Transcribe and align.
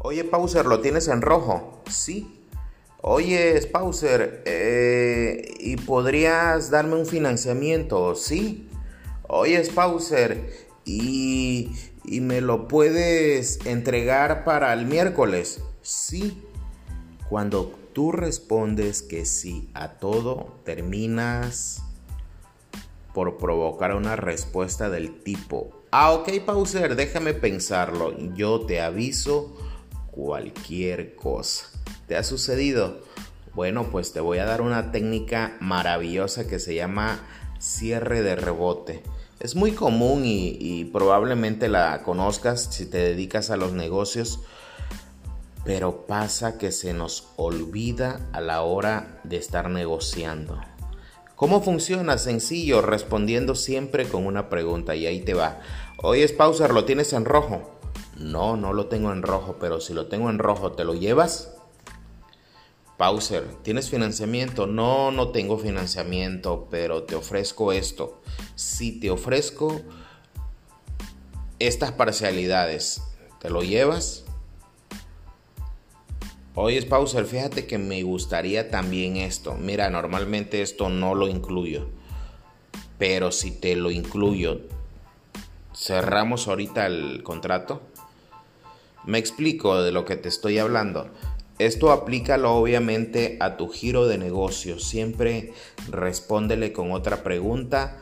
Oye, 0.00 0.22
Pauser, 0.22 0.66
¿lo 0.66 0.80
tienes 0.80 1.08
en 1.08 1.22
rojo? 1.22 1.82
Sí. 1.90 2.40
Oye, 3.00 3.60
Pauser, 3.72 4.42
eh, 4.46 5.54
¿y 5.58 5.76
podrías 5.76 6.70
darme 6.70 6.94
un 6.94 7.04
financiamiento? 7.04 8.14
Sí. 8.14 8.68
Oye, 9.26 9.60
Pauser, 9.74 10.52
¿y, 10.84 11.72
¿y 12.04 12.20
me 12.20 12.40
lo 12.40 12.68
puedes 12.68 13.64
entregar 13.66 14.44
para 14.44 14.72
el 14.72 14.86
miércoles? 14.86 15.60
Sí. 15.82 16.44
Cuando 17.28 17.74
tú 17.92 18.12
respondes 18.12 19.02
que 19.02 19.24
sí 19.26 19.68
a 19.74 19.94
todo, 19.94 20.60
terminas 20.64 21.82
por 23.12 23.36
provocar 23.36 23.96
una 23.96 24.14
respuesta 24.14 24.90
del 24.90 25.24
tipo, 25.24 25.70
ah, 25.90 26.12
ok, 26.12 26.28
Pauser, 26.46 26.94
déjame 26.94 27.34
pensarlo, 27.34 28.16
yo 28.34 28.60
te 28.60 28.80
aviso 28.80 29.56
cualquier 30.10 31.14
cosa. 31.14 31.66
¿Te 32.06 32.16
ha 32.16 32.22
sucedido? 32.22 33.00
Bueno, 33.54 33.90
pues 33.90 34.12
te 34.12 34.20
voy 34.20 34.38
a 34.38 34.44
dar 34.44 34.62
una 34.62 34.92
técnica 34.92 35.56
maravillosa 35.60 36.46
que 36.46 36.58
se 36.58 36.74
llama 36.74 37.20
cierre 37.58 38.22
de 38.22 38.36
rebote. 38.36 39.02
Es 39.40 39.54
muy 39.54 39.72
común 39.72 40.22
y, 40.24 40.84
probablemente 40.86 41.68
la 41.68 42.02
conozcas 42.02 42.68
si 42.70 42.86
te 42.86 42.98
dedicas 42.98 43.50
a 43.50 43.56
los 43.56 43.72
negocios, 43.72 44.40
pero 45.64 46.06
pasa 46.06 46.58
que 46.58 46.72
se 46.72 46.92
nos 46.92 47.28
olvida 47.36 48.28
a 48.32 48.40
la 48.40 48.62
hora 48.62 49.20
de 49.24 49.36
estar 49.36 49.70
negociando. 49.70 50.60
¿Cómo 51.36 51.62
funciona? 51.62 52.18
Sencillo, 52.18 52.82
respondiendo 52.82 53.54
siempre 53.54 54.08
con 54.08 54.26
una 54.26 54.48
pregunta 54.48 54.96
y 54.96 55.06
ahí 55.06 55.20
te 55.20 55.34
va. 55.34 55.60
Oye, 55.98 56.26
Spauser, 56.26 56.72
¿lo 56.72 56.84
tienes 56.84 57.12
en 57.12 57.24
rojo? 57.24 57.77
No, 58.18 58.56
no 58.56 58.72
lo 58.72 58.86
tengo 58.86 59.12
en 59.12 59.22
rojo, 59.22 59.56
pero 59.60 59.80
si 59.80 59.94
lo 59.94 60.06
tengo 60.06 60.28
en 60.28 60.38
rojo, 60.38 60.72
¿te 60.72 60.84
lo 60.84 60.94
llevas? 60.94 61.54
Pauser, 62.96 63.46
¿tienes 63.62 63.90
financiamiento? 63.90 64.66
No, 64.66 65.12
no 65.12 65.28
tengo 65.28 65.56
financiamiento, 65.56 66.66
pero 66.68 67.04
te 67.04 67.14
ofrezco 67.14 67.70
esto. 67.70 68.20
Si 68.56 68.98
te 68.98 69.10
ofrezco 69.10 69.80
estas 71.60 71.92
parcialidades, 71.92 73.02
¿te 73.40 73.50
lo 73.50 73.62
llevas? 73.62 74.24
Oye, 76.56 76.82
Pauser, 76.82 77.24
fíjate 77.24 77.68
que 77.68 77.78
me 77.78 78.02
gustaría 78.02 78.68
también 78.68 79.16
esto. 79.16 79.54
Mira, 79.54 79.90
normalmente 79.90 80.60
esto 80.60 80.88
no 80.88 81.14
lo 81.14 81.28
incluyo. 81.28 81.86
Pero 82.98 83.30
si 83.30 83.52
te 83.52 83.76
lo 83.76 83.92
incluyo, 83.92 84.62
cerramos 85.72 86.48
ahorita 86.48 86.86
el 86.86 87.22
contrato. 87.22 87.80
Me 89.08 89.16
explico 89.16 89.82
de 89.82 89.90
lo 89.90 90.04
que 90.04 90.16
te 90.16 90.28
estoy 90.28 90.58
hablando. 90.58 91.08
Esto 91.58 91.92
aplícalo 91.92 92.54
obviamente 92.54 93.38
a 93.40 93.56
tu 93.56 93.70
giro 93.70 94.06
de 94.06 94.18
negocio. 94.18 94.78
Siempre 94.78 95.54
respóndele 95.88 96.74
con 96.74 96.92
otra 96.92 97.22
pregunta 97.22 97.96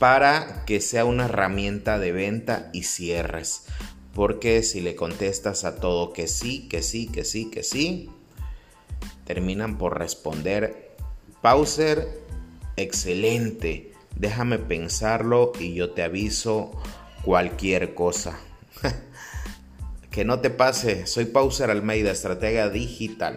para 0.00 0.64
que 0.64 0.80
sea 0.80 1.04
una 1.04 1.26
herramienta 1.26 2.00
de 2.00 2.10
venta 2.10 2.70
y 2.72 2.82
cierres. 2.82 3.66
Porque 4.14 4.64
si 4.64 4.80
le 4.80 4.96
contestas 4.96 5.62
a 5.64 5.76
todo 5.76 6.12
que 6.12 6.26
sí, 6.26 6.66
que 6.66 6.82
sí, 6.82 7.06
que 7.06 7.24
sí, 7.24 7.48
que 7.52 7.62
sí, 7.62 8.10
terminan 9.24 9.78
por 9.78 9.96
responder, 9.96 10.96
Pauser, 11.40 12.20
excelente, 12.74 13.92
déjame 14.16 14.58
pensarlo 14.58 15.52
y 15.60 15.74
yo 15.74 15.90
te 15.90 16.02
aviso 16.02 16.72
cualquier 17.22 17.94
cosa. 17.94 18.40
Que 20.18 20.24
no 20.24 20.40
te 20.40 20.50
pase, 20.50 21.06
soy 21.06 21.26
Pauser 21.26 21.70
Almeida, 21.70 22.10
estratega 22.10 22.68
digital. 22.68 23.36